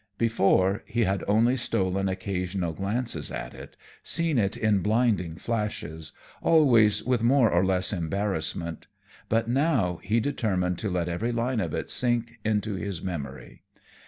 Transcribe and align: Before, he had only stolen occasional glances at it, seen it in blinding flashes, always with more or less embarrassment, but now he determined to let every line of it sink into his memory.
Before, 0.17 0.81
he 0.87 1.03
had 1.03 1.23
only 1.27 1.55
stolen 1.55 2.09
occasional 2.09 2.73
glances 2.73 3.31
at 3.31 3.53
it, 3.53 3.77
seen 4.01 4.39
it 4.39 4.57
in 4.57 4.79
blinding 4.79 5.35
flashes, 5.35 6.11
always 6.41 7.03
with 7.03 7.21
more 7.21 7.51
or 7.51 7.63
less 7.63 7.93
embarrassment, 7.93 8.87
but 9.29 9.47
now 9.47 9.99
he 10.01 10.19
determined 10.19 10.79
to 10.79 10.89
let 10.89 11.07
every 11.07 11.31
line 11.31 11.59
of 11.59 11.75
it 11.75 11.91
sink 11.91 12.39
into 12.43 12.73
his 12.73 13.03
memory. 13.03 13.61